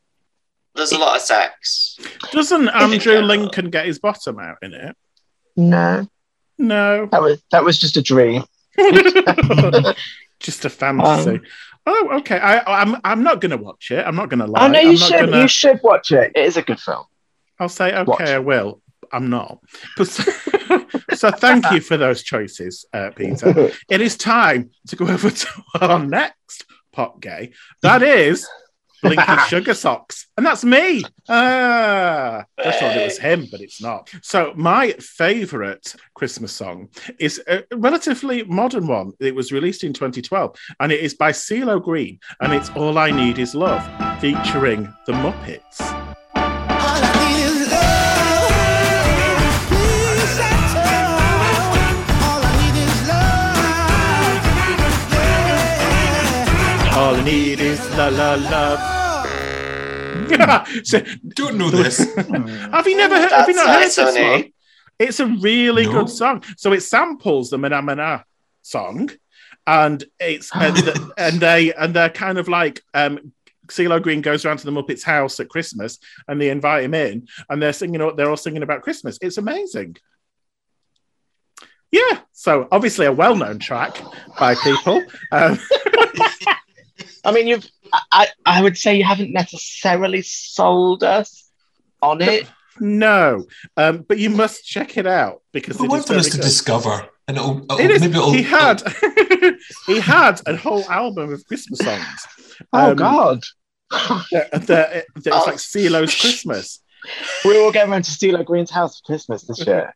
[0.76, 2.00] There's a lot of sex.
[2.32, 4.96] Doesn't Andrew Lincoln get his bottom out in it?
[5.58, 6.08] No,
[6.58, 7.08] No.
[7.12, 8.44] that was that was just a dream.
[10.40, 11.30] just a fantasy.
[11.32, 11.42] Um,
[11.86, 12.38] oh, okay.
[12.38, 14.06] I, I'm I'm not going to watch it.
[14.06, 14.66] I'm not going to lie.
[14.66, 16.32] oh no, I'm you should Gonna, you should watch it.
[16.36, 17.06] It is a good film.
[17.60, 18.04] I'll say okay.
[18.04, 18.22] watch.
[18.22, 18.82] I will.
[19.12, 19.60] I'm not.
[19.96, 20.06] But
[21.14, 23.72] so thank you for those choices, uh, Peter.
[23.90, 25.48] It is time to go over to
[25.80, 27.52] our next pop gay.
[27.82, 28.48] That is
[29.04, 30.28] Blinky Sugar Socks.
[30.38, 31.04] And that's me.
[31.30, 34.10] Ah, I thought it was him, but it's not.
[34.22, 36.90] So, my favorite Christmas song
[37.20, 39.14] is a relatively modern one.
[39.20, 43.12] It was released in 2012 and it is by CeeLo Green and it's All I
[43.12, 43.84] Need Is Love
[44.20, 46.23] featuring the Muppets.
[56.96, 58.14] All I need is love.
[58.14, 58.74] La la
[60.36, 60.64] la.
[60.84, 61.98] so, Don't know this.
[62.16, 63.32] have you never heard?
[63.32, 64.54] Have you That's not heard nice, this one?
[65.00, 65.92] It's a really No.
[65.94, 66.44] good song.
[66.56, 68.24] So it samples the Mahna Mahna
[68.62, 69.10] song,
[69.66, 73.34] and it's and, the- and they and they're kind of like um
[73.70, 77.28] CeeLo Green goes around to the Muppets house at Christmas and they invite him in
[77.50, 79.18] and they're singing they're all singing about Christmas.
[79.22, 79.96] It's amazing.
[81.92, 84.00] Yeah, so obviously a well-known track
[84.40, 85.04] by people.
[85.32, 85.60] Um,
[87.24, 87.68] I mean, you've.
[88.12, 91.50] I, I would say you haven't necessarily sold us
[92.02, 92.48] on it.
[92.80, 93.46] no,
[93.78, 96.42] um, but you must check it out because But it one for us to good.
[96.42, 98.02] discover, and it'll, it'll It is.
[98.02, 98.82] maybe it'll, he had
[99.86, 102.28] he had a whole album of Christmas songs.
[102.74, 103.40] Oh Um, God!
[103.92, 105.46] that, that, that was Oh.
[105.46, 106.80] like CeeLo's Christmas.
[107.46, 109.94] we all get around to CeeLo Green's house for Christmas this year.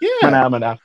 [0.00, 0.10] Yeah.
[0.22, 0.78] Mana, mana.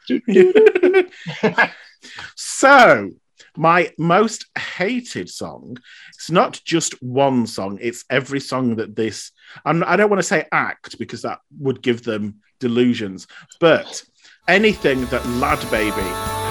[2.36, 3.10] so,
[3.58, 5.78] my most hated song,
[6.14, 9.32] it's not just one song, it's every song that this,
[9.66, 13.28] I'm, I don't want to say act because that would give them delusions,
[13.60, 14.04] but
[14.48, 15.92] anything that Lad Baby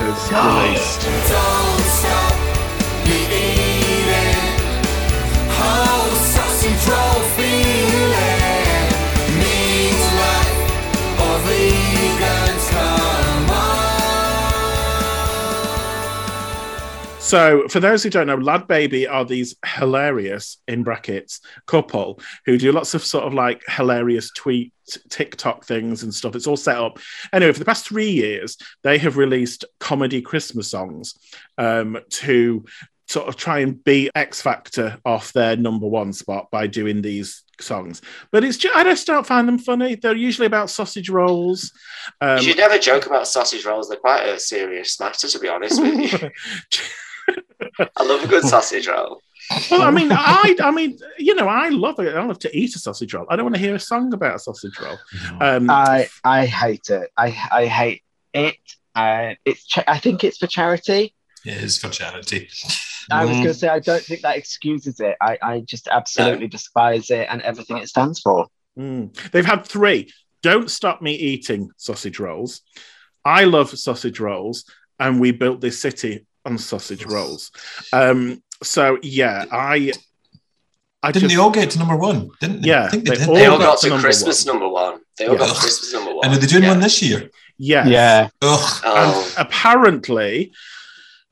[0.01, 1.70] has released.
[17.31, 22.73] So, for those who don't know, LadBaby are these hilarious, in brackets, couple who do
[22.73, 24.73] lots of sort of like hilarious tweet,
[25.11, 26.35] TikTok things and stuff.
[26.35, 26.99] It's all set up.
[27.33, 31.15] Anyway, for the past three years, they have released comedy Christmas songs
[31.57, 32.65] um, to
[33.07, 37.45] sort of try and beat X Factor off their number one spot by doing these
[37.61, 38.03] songs.
[38.33, 39.95] But it's just, I just don't find them funny.
[39.95, 41.71] They're usually about sausage rolls.
[42.21, 43.89] Um, you should never joke about sausage rolls.
[43.89, 46.31] They're quite a serious matter, to be honest with you.
[47.97, 49.21] I love a good sausage roll.
[49.71, 52.15] Well, I mean, I, I mean, you know, I love it.
[52.15, 53.27] I love to eat a sausage roll.
[53.29, 54.99] I don't want to hear a song about a sausage roll.
[55.41, 57.11] Um, I I hate it.
[57.17, 58.57] I I hate it.
[58.95, 59.67] Uh, it's.
[59.67, 61.15] Cha- I think it's for charity.
[61.45, 62.49] it is for charity.
[63.11, 63.43] I was Mm.
[63.43, 65.17] going to say I don't think that excuses it.
[65.21, 68.47] I I just absolutely despise it and everything it stands for.
[68.79, 69.13] mm.
[69.33, 70.13] They've had three.
[70.43, 72.61] Don't stop me eating sausage rolls.
[73.25, 74.65] I love sausage rolls,
[74.99, 77.51] and we built this city on sausage rolls.
[77.93, 79.93] Um, so yeah, I,
[81.03, 82.31] I Didn't just, they all get to number one?
[82.41, 82.69] Didn't they?
[82.69, 83.29] Yeah, I think they they, did.
[83.29, 84.55] all They all got got to to number Christmas one.
[84.55, 85.01] number one.
[85.19, 85.39] They all Yeah.
[85.39, 86.25] got to Christmas number one.
[86.27, 86.71] And are they doing Yeah.
[86.71, 87.31] one this year?
[87.59, 88.31] yes.
[88.43, 88.81] Ugh.
[88.85, 90.53] And Oh, apparently,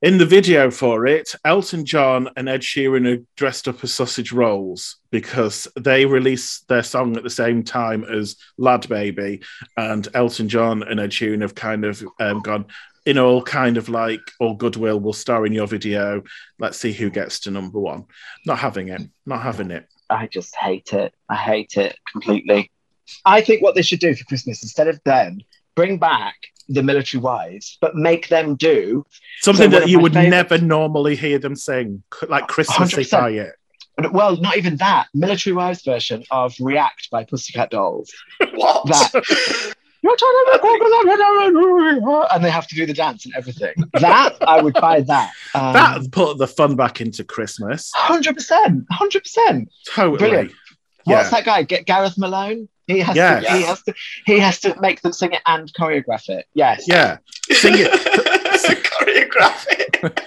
[0.01, 4.31] in the video for it, Elton John and Ed Sheeran are dressed up as sausage
[4.33, 9.42] rolls because they released their song at the same time as LadBaby,
[9.77, 12.66] and Elton John and Ed Sheeran have kind of um, gone.
[13.09, 16.23] In all kind of like all goodwill, will star in your video.
[16.59, 18.05] Let's see who gets to number one.
[18.44, 19.01] Not having it.
[19.25, 19.87] Not having it.
[20.11, 21.14] I just hate it.
[21.27, 22.71] I hate it completely.
[23.25, 25.38] I think what they should do for Christmas instead of them,
[25.75, 26.35] bring back
[26.68, 29.07] the military wives, but make them do
[29.40, 33.55] Something So that you would favourites- never normally hear them sing, like Christmassy 100%.
[34.03, 34.12] it.
[34.12, 38.12] well, not even that military wives version of React by Pussycat Dolls.
[38.55, 38.87] what?
[38.87, 40.63] That you're trying to make
[42.33, 43.75] and they have to do the dance and everything.
[43.95, 45.33] That I would buy that.
[45.55, 47.91] Um, That put the fun back into Christmas.
[47.95, 49.69] hundred percent, hundred percent.
[49.93, 50.19] Totally.
[50.19, 50.53] Brilliant.
[51.07, 51.17] Yeah.
[51.19, 51.63] What's that guy?
[51.63, 52.69] Get Gareth Malone.
[52.87, 53.45] He has Yes.
[53.45, 53.53] to.
[53.57, 53.95] He has to.
[54.27, 56.47] He has to make them sing it and choreograph it.
[56.55, 56.85] Yes.
[56.87, 57.19] Yeah.
[57.51, 57.91] Sing it.
[58.85, 60.21] Choreograph it.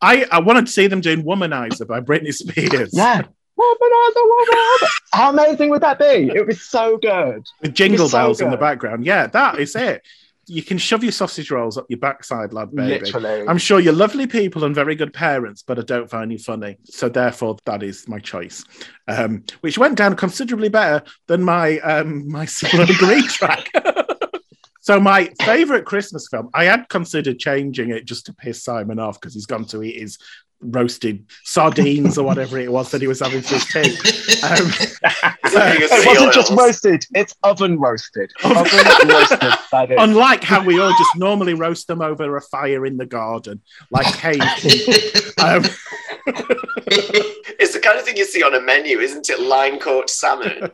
[0.00, 2.90] I, I wanted to see them doing Womanizer by Britney Spears.
[2.92, 3.22] Yeah.
[5.12, 6.30] How amazing would that be?
[6.32, 7.44] It would be so good.
[7.60, 9.04] With jingle so bells in the background.
[9.04, 10.02] Yeah, that is it.
[10.46, 13.04] You can shove your sausage rolls up your backside, lad, baby.
[13.04, 13.46] Literally.
[13.46, 16.78] I'm sure you're lovely people and very good parents, but I don't find you funny.
[16.84, 18.64] So therefore, that is my choice,
[19.08, 23.70] um, which went down considerably better than my um, my CeeLo Green track.
[24.80, 29.20] so my favourite Christmas film, I had considered changing it just to piss Simon off
[29.20, 30.16] because he's gone to eat his
[30.60, 33.80] roasted sardines or whatever it was that he was having for his tea.
[34.42, 34.70] Um,
[35.44, 38.30] it wasn't just roasted; it's oven roasted.
[38.44, 38.64] Oven
[39.08, 39.42] roasted.
[39.44, 39.96] Is.
[39.98, 44.06] Unlike how we all just normally roast them over a fire in the garden, like
[44.20, 44.46] people.
[45.40, 45.62] Um,
[47.60, 49.38] it's the kind of thing you see on a menu, isn't it?
[49.40, 50.70] Line caught salmon.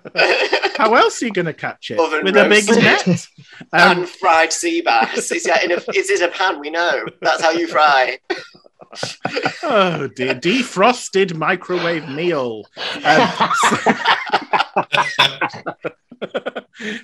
[0.77, 1.99] how else are you going to catch it?
[1.99, 2.83] Oven With a big roasted.
[2.83, 3.07] net?
[3.07, 5.31] Um, Pan fried sea bass.
[5.47, 7.05] Yeah, in a, it's in a pan, we know.
[7.21, 8.19] That's how you fry.
[9.63, 12.65] Oh dear, defrosted microwave meal.
[13.05, 13.05] Um,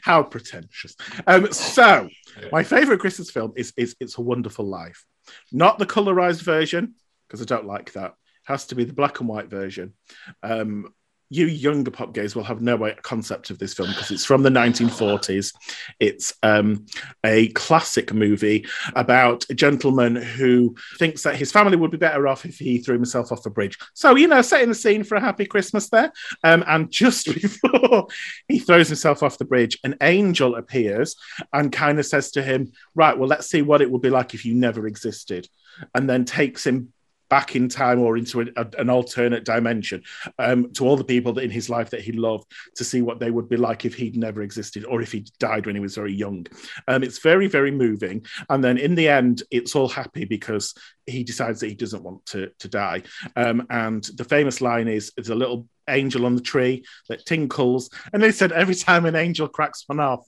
[0.03, 0.97] how pretentious.
[1.27, 2.09] Um, so,
[2.53, 5.05] my favourite Christmas film is, is It's a Wonderful Life.
[5.53, 6.95] Not the colorized version,
[7.27, 8.15] because I don't like that.
[8.45, 9.95] has to be the black and white version.
[10.43, 10.93] Um,
[11.31, 14.51] you younger pop gays will have no concept of this film because it's from the
[14.51, 15.55] 1940s.
[16.01, 16.87] It's um,
[17.25, 22.45] a classic movie about a gentleman who thinks that his family would be better off
[22.45, 23.79] if he threw himself off a bridge.
[23.95, 26.13] So, you know, setting the scene for a happy Christmas there.
[26.43, 28.09] Um, and just before
[28.49, 31.15] he throws himself off the bridge, an angel appears
[31.53, 34.35] and kind of says to him, Right, well, let's see what it would be like
[34.35, 35.49] if you never existed.
[35.95, 36.93] And then takes him
[37.31, 40.03] back in time or into a, a- an alternate dimension
[40.39, 43.21] um, to all the people that in his life that he loved to see what
[43.21, 45.95] they would be like if he'd never existed or if he died when he was
[45.95, 46.45] very young.
[46.89, 48.27] Um, it's very, very moving.
[48.51, 50.75] And then in the end, it's all happy because
[51.07, 53.03] he decides that he doesn't want to, to die.
[53.37, 57.91] Um, and the famous line is, there's a little angel on the tree that tinkles.
[58.13, 60.27] And they said every time an angel cracks one off,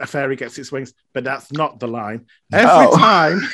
[0.00, 0.92] a fairy gets its wings.
[1.14, 2.26] But that's not the line.
[2.52, 2.96] Every Oh.
[2.98, 3.40] time...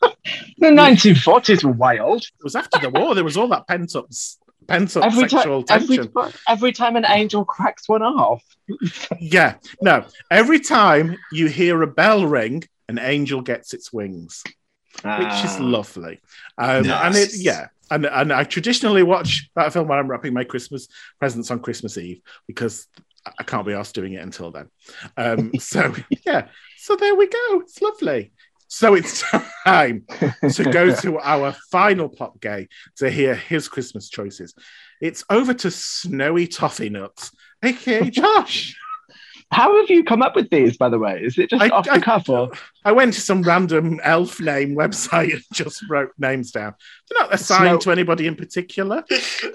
[0.00, 2.22] The 1940s were wild.
[2.22, 3.14] It was after the war.
[3.14, 4.06] There was all that pent up,
[4.66, 6.12] pent up Every sexual time, tension.
[6.48, 8.42] every time an angel cracks one off.
[9.20, 10.04] Yeah, no.
[10.30, 14.42] Every time you hear a bell ring, an angel gets its wings,
[14.94, 15.04] which
[15.44, 15.58] is Ah.
[15.60, 16.20] lovely.
[16.58, 20.44] Um, And it, yeah, and and I traditionally watch that film when I'm wrapping my
[20.44, 22.86] Christmas presents on Christmas Eve because
[23.38, 24.68] I can't be asked doing it until then.
[25.16, 25.92] Um, so
[26.24, 27.60] yeah, so there we go.
[27.60, 28.32] It's lovely.
[28.72, 29.24] So it's
[29.66, 30.06] time
[30.48, 34.54] to go to our final pop gay to hear his Christmas choices.
[35.00, 37.32] It's over to Snowy Toffee Nuts,
[37.64, 38.76] aka Josh.
[39.50, 41.20] How have you come up with these, by the way?
[41.20, 42.52] Is it just I- off I- the cuff or?
[42.84, 46.74] I went to some random elf name website and just wrote names down.
[47.10, 49.02] They're not assigned Snow- to anybody in particular.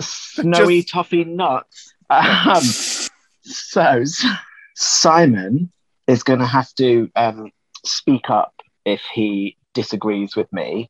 [0.01, 1.93] snowy toffee nuts.
[2.10, 2.62] Um,
[3.43, 4.04] so
[4.75, 5.71] Simon
[6.08, 7.51] is going to have to um,
[7.86, 8.55] speak up
[8.86, 10.89] if he disagrees with me.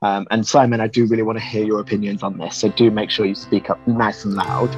[0.00, 2.90] Um, and Simon, I do really want to hear your opinions on this, so do
[2.90, 4.70] make sure you speak up nice and loud.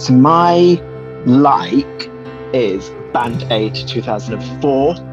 [0.00, 0.82] So my
[1.24, 2.10] like
[2.52, 5.11] is Band Aid 2004.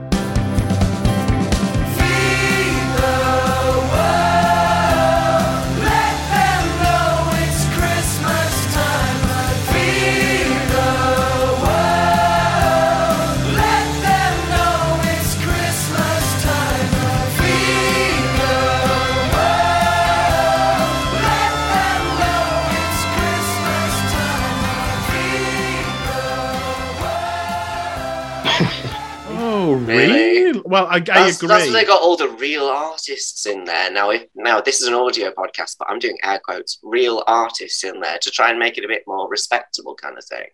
[30.69, 31.47] Well, I, I That's, agree.
[31.47, 33.91] that's why they got all the real artists in there.
[33.91, 37.83] Now, if now this is an audio podcast, but I'm doing air quotes, real artists
[37.83, 40.45] in there to try and make it a bit more respectable, kind of thing.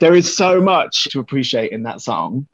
[0.00, 2.46] There is so much to appreciate in that song.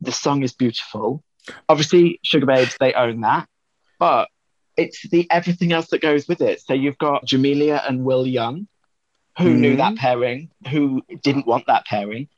[0.00, 1.22] The song is beautiful.
[1.68, 3.46] Obviously, Sugababes, they own that.
[4.00, 4.28] But
[4.76, 6.60] it's the everything else that goes with it.
[6.62, 8.66] So you've got Jamelia and Will Young,
[9.38, 9.76] who knew Mhm.
[9.76, 12.28] that pairing, who didn't want that pairing.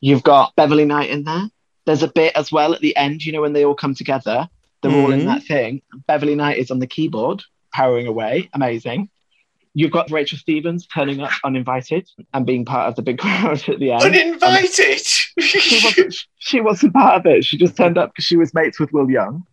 [0.00, 1.50] You've got Beverly Knight in there.
[1.84, 4.48] There's a bit as well at the end, you know, when they all come together,
[4.82, 5.26] they're all in Mhm.
[5.26, 5.82] that thing.
[6.06, 7.42] Beverly Knight is on the keyboard,
[7.72, 8.48] powering away.
[8.52, 9.08] Amazing.
[9.74, 13.78] You've got Rachel Stevens turning up uninvited and being part of the big crowd at
[13.78, 14.02] the end.
[14.02, 14.98] Uninvited.
[15.40, 17.44] She wasn't, she wasn't part of it.
[17.44, 19.44] She just turned up because she was mates with Will Young.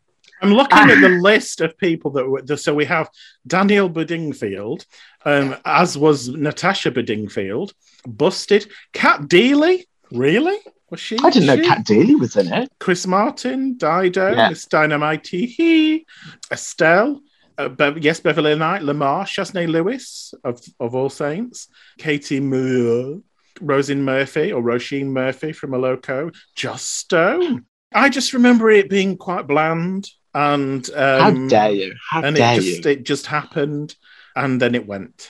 [0.41, 2.57] I'm looking at the list of people that were.
[2.57, 3.09] So we have
[3.47, 4.85] Daniel Bedingfield,
[5.25, 7.73] um, as was Natasha Bedingfield,
[8.05, 9.85] Busted, Cat Deeley.
[10.11, 10.57] Really?
[10.91, 11.17] Was she?
[11.23, 11.67] I didn't know she?
[11.67, 12.69] Cat Deeley was in it.
[12.79, 14.49] Chris Martin, Dido, Yeah.
[14.49, 14.65] Ms.
[14.65, 16.05] Dynamite, he,
[16.51, 17.21] Estelle,
[17.57, 23.21] uh, Be- yes, Beverly Knight, Lemar, Shaznay Lewis of, of All Saints, Katie Moore,
[23.61, 27.65] Rosin Murphy or Roisin Murphy from Moloko, Joss Stone.
[27.93, 31.95] I just remember it being quite bland and How um, dare you?
[32.09, 32.91] How and dare it just you?
[32.91, 33.95] it just happened
[34.35, 35.29] and then it went.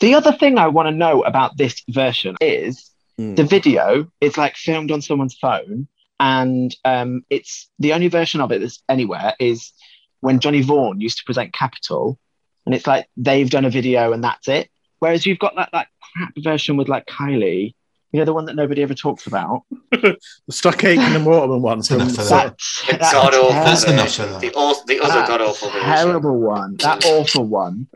[0.00, 3.34] The other thing I want to know about this version is Hmm.
[3.34, 5.88] the video is like filmed on someone's phone,
[6.20, 9.72] and um, it's the only version of it that's anywhere is
[10.20, 12.18] when Johnny Vaughan used to present Capital,
[12.66, 14.68] and it's like they've done a video and that's it.
[14.98, 17.74] Whereas you've got that that crap version with like Kylie,
[18.12, 19.62] you know, the one that nobody ever talks about.
[19.92, 20.16] the
[20.50, 22.28] Stock Aitken and the Waterman one That's from enough of that.
[22.28, 24.40] That's, The that's god awful That's enough of that.
[24.40, 26.76] The, aw- the other That god awful terrible one.
[26.76, 27.86] That awful one.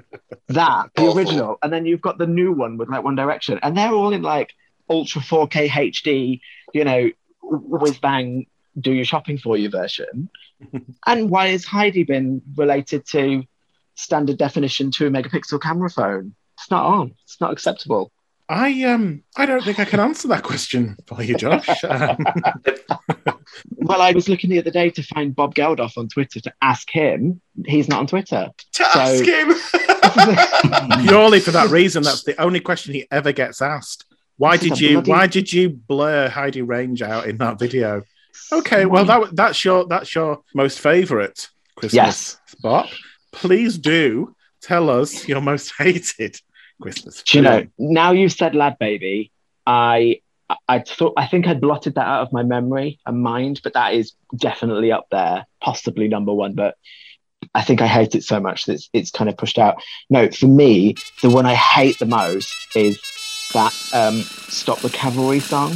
[0.49, 1.19] That the Awful.
[1.19, 4.13] original, and then you've got the new one with like One Direction, and they're all
[4.13, 4.53] in like
[4.91, 6.41] ultra 4K HD.
[6.75, 7.11] You know,
[7.43, 8.47] whiz bang,
[8.79, 10.29] do your shopping for you version.
[11.07, 13.45] and why has Heidi been related to
[13.95, 16.35] standard definition two megapixel camera phone?
[16.59, 17.15] It's not on.
[17.25, 18.13] It's not acceptable.
[18.49, 21.69] I um I don't think I can answer that question for you, Josh.
[21.85, 22.19] Um,
[23.77, 26.89] Well, I was looking the other day to find Bob Geldof on Twitter to ask
[26.91, 27.41] him.
[27.67, 28.49] He's not on Twitter.
[28.75, 31.07] To So- ask him.
[31.07, 34.05] Purely for that reason, that's the only question he ever gets asked.
[34.41, 38.03] Why This did you bloody- why did you blur Heidi Range out in that video?
[38.51, 42.37] Okay, well that that's your that's your most favourite Christmas Yes.
[42.47, 42.89] spot.
[43.33, 46.41] Please do tell us your most hated
[46.81, 47.23] Christmas.
[47.23, 47.67] Do you know?
[47.79, 49.31] Now you've said "LadBaby,"
[49.67, 50.21] I
[50.69, 53.93] I thought I think I blotted that out of my memory and mind, but that
[53.93, 56.55] is definitely up there, possibly number one.
[56.55, 56.77] But
[57.55, 59.83] I think I hate it so much that it's, it's kind of pushed out.
[60.09, 62.99] No, for me, the one I hate the most is
[63.53, 65.73] that um, "Stop the Cavalry" song.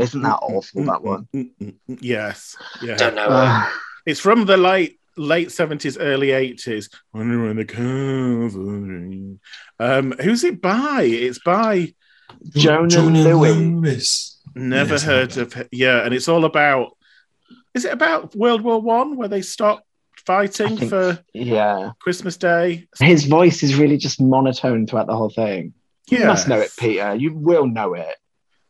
[0.00, 0.84] Isn't that awful?
[0.84, 1.28] That one.
[1.86, 2.56] Yes.
[2.82, 2.96] Yeah.
[2.96, 3.26] Don't know.
[3.28, 3.68] Uh,
[4.06, 6.88] It's from the late late seventies, early eighties.
[7.12, 9.38] When the.
[9.78, 11.02] Um, who's it by?
[11.02, 11.94] It's by
[12.54, 13.80] Jona Lewie.
[13.82, 14.38] Lewis.
[14.54, 15.68] Never Yes, heard of it.
[15.72, 16.96] Yeah, and it's all about.
[17.74, 19.84] Is it about World War One where they stop
[20.26, 22.88] fighting think- for yeah, Christmas Day?
[22.98, 25.72] his voice is really just monotone throughout the whole thing.
[26.10, 27.14] You Yeah, must know it, Peter.
[27.14, 28.06] You will know it.
[28.06, 28.14] The, the, the,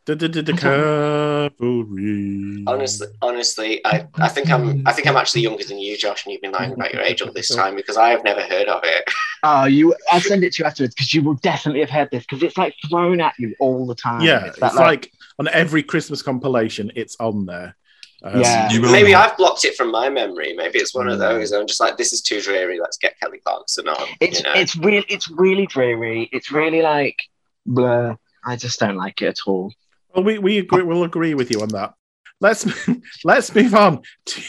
[0.57, 2.63] cavalry.
[2.67, 6.33] Honestly, honestly, I, I think I'm I think I'm actually younger than you, Josh, and
[6.33, 8.81] you've been lying about your age all this time because I have never heard of
[8.83, 9.09] it.
[9.43, 9.95] Oh, you!
[10.11, 12.57] I'll send it to you afterwards because you will definitely have heard this because it's
[12.57, 14.21] like thrown at you all the time.
[14.21, 17.75] yeah, it's, it's, that, like, on every Christmas compilation, it's on there.
[18.23, 18.69] Um, Yeah.
[18.71, 19.15] Maybe.
[19.15, 20.53] I've blocked it from my memory.
[20.53, 21.51] Maybe it's one of those.
[21.51, 22.79] I'm just like, this is too dreary.
[22.79, 24.07] Let's get Kelly Clarkson on.
[24.19, 24.53] it's you know?
[24.53, 26.29] it's really it's really dreary.
[26.31, 27.17] It's really like
[27.65, 28.17] blur.
[28.45, 29.73] I just don't like it at all.
[30.13, 31.93] Well, we we agree, we'll agree with you on that.
[32.39, 32.65] Let's
[33.23, 34.41] let's move on to,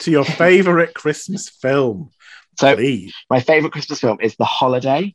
[0.00, 2.10] to your favorite Christmas film,
[2.58, 3.14] So please.
[3.30, 5.14] my favorite Christmas film is The Holiday.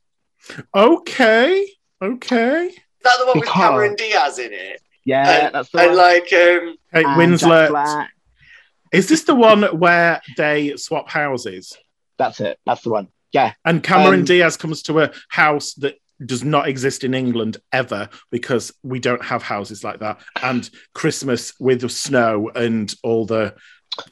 [0.73, 1.67] Okay,
[2.01, 2.67] okay.
[2.67, 4.81] Is that the one with Cameron Diaz in it?
[5.03, 5.97] Yeah, And- that's the And one.
[5.97, 8.07] like, um, Hey, And Jack Winslet.
[8.91, 11.75] Is this the one where they swap houses
[12.17, 12.57] That's it.
[12.65, 13.09] That's the one.
[13.33, 15.95] Yeah, and Cameron Um, Diaz comes to a house that
[16.25, 21.53] does not exist in England ever because we don't have houses like that and Christmas
[21.59, 23.53] with the snow and all the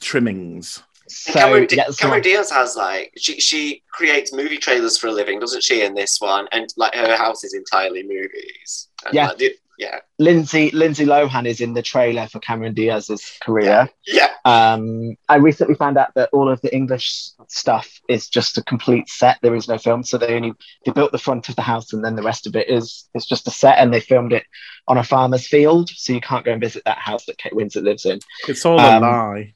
[0.00, 0.82] trimmings.
[1.08, 2.22] so Cameron, Di- yeah, that's Cameron.
[2.22, 5.82] Diaz has like she she creates movie trailers for a living, doesn't she?
[5.82, 8.88] In this one, and like her house is entirely movies.
[9.06, 9.28] And, Yeah.
[9.28, 13.88] like, the- yeah, Lindsay Lindsay Lohan is in the trailer for Cameron Diaz's career.
[14.06, 14.28] yeah.
[14.46, 19.08] Um, I recently found out that all of the English stuff is just a complete
[19.08, 19.38] set.
[19.40, 20.52] There is no film, so they only
[20.84, 23.24] they built the front of the house, and then the rest of it is is
[23.26, 24.44] just a set, and they filmed it
[24.86, 27.84] on a farmer's field, so you can't go and visit that house that Kate Winslet
[27.84, 28.20] lives in.
[28.46, 29.54] It's all Um, a lie.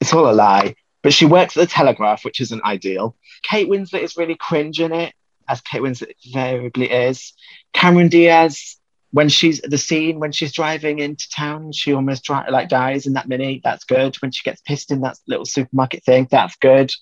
[0.00, 0.74] It's all a lie.
[1.02, 3.16] But she works at the Telegraph, which isn't ideal.
[3.42, 5.14] Kate Winslet is really cringe in it,
[5.48, 7.32] as Kate Winslet invariably is.
[7.72, 8.76] Cameron Diaz,
[9.10, 13.28] when she's the scene when she's driving into town, she almost like dies in that
[13.28, 13.60] mini.
[13.62, 14.16] That's good.
[14.16, 16.92] When she gets pissed in that little supermarket thing, that's good.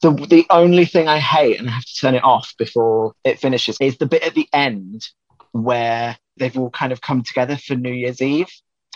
[0.00, 3.38] The the only thing I hate, and I have to turn it off before it
[3.38, 5.06] finishes, is the bit at the end
[5.52, 8.50] where they've all kind of come together for New Year's Eve,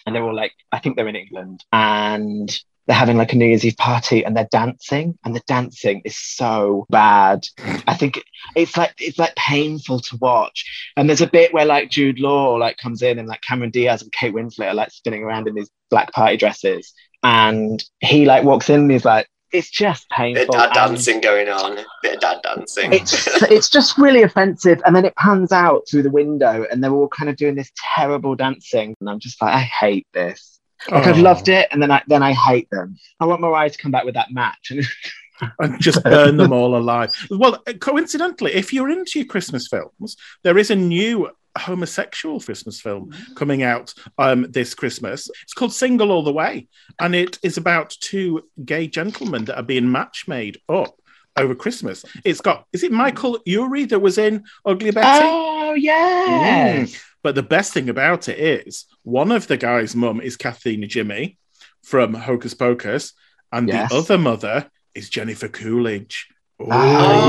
[0.04, 2.50] and they're all like, I think they're in England, and
[2.90, 6.16] they're having like a New Year's Eve party and they're dancing, and the dancing is
[6.18, 7.46] so bad.
[7.86, 8.20] I think
[8.56, 10.64] it's like it's like painful to watch.
[10.96, 14.02] And there's a bit where like Jude Law like comes in and like Cameron Diaz
[14.02, 18.42] and Kate Winslet are like spinning around in these black party dresses, and he like
[18.42, 20.44] walks in and he's like, it's just Bit painful.
[20.46, 21.78] of dad and- dancing going on.
[22.02, 22.92] Bit of dad dancing.
[22.92, 26.92] it's it's just really offensive and then it pans out through the window and they're
[26.92, 30.59] all kind of doing this terrible dancing and i'm just like i hate this
[30.90, 31.22] like i've Oh.
[31.22, 34.04] loved it and then i then i hate them i want mariah to come back
[34.04, 34.72] with that match
[35.58, 37.10] and just burn them all alive.
[37.30, 43.10] Well, coincidentally, if you're into your Christmas films, there is a new homosexual Christmas film
[43.36, 45.30] coming out um, this Christmas.
[45.42, 46.68] It's called Single All the Way,
[47.00, 50.94] and it is about two gay gentlemen that are being match made up
[51.38, 52.04] over Christmas.
[52.22, 55.24] It's got is it Michael Urie that was in Ugly Betty?
[55.26, 56.84] oh yeah
[57.22, 61.36] But the best thing about it is one of the guy's mum is Kathy Najimy
[61.82, 63.12] from Hocus Pocus,
[63.52, 63.90] and Yes.
[63.90, 66.28] the other mother is Jennifer Coolidge.
[66.58, 66.66] Oh,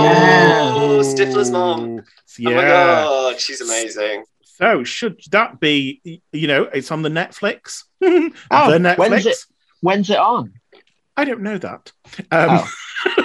[0.03, 0.71] yeah.
[1.03, 2.01] Stifler's mum.
[2.37, 2.49] Yeah.
[2.49, 4.23] Oh my god, she's amazing.
[4.43, 6.21] So should that be?
[6.31, 7.83] You know, it's on the Netflix.
[8.03, 8.97] Oh, the Netflix.
[8.97, 9.37] when's it?
[9.81, 10.53] when's it on
[11.17, 11.91] I don't know that.
[12.31, 12.59] Um,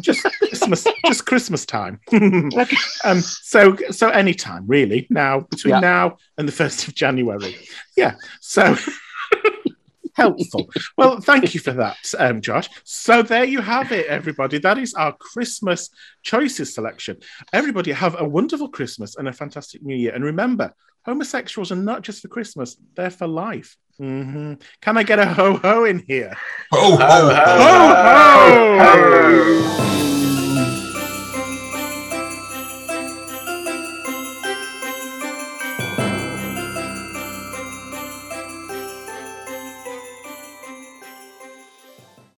[0.00, 2.00] just Christmas, just Christmas time.
[3.04, 5.06] um, so, so any time really.
[5.10, 5.80] Now between Yeah.
[5.80, 7.56] now and the first of January.
[7.96, 8.14] Yeah.
[8.40, 8.76] So
[10.14, 10.70] helpful.
[10.96, 12.68] Well, thank you for that, um, Josh.
[12.84, 14.58] So there you have it, everybody.
[14.58, 15.90] That is our Christmas
[16.22, 17.18] choices selection.
[17.52, 20.14] Everybody have a wonderful Christmas and a fantastic New Year.
[20.14, 20.72] And remember,
[21.04, 23.76] homosexuals are not just for Christmas; they're for life.
[24.00, 24.60] Mhm.
[24.80, 26.34] Can I get a ho ho in here?
[26.72, 28.78] Oh, Ho, ho, Ho ho!
[28.78, 30.03] ho.